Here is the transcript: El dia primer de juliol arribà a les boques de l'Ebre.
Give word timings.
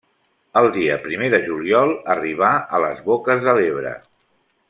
El 0.61 0.69
dia 0.77 0.95
primer 1.03 1.27
de 1.33 1.39
juliol 1.43 1.93
arribà 2.15 2.49
a 2.79 2.81
les 2.85 3.05
boques 3.11 3.47
de 3.49 3.57
l'Ebre. 3.61 3.93